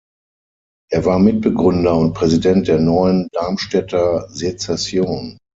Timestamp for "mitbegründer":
1.19-1.95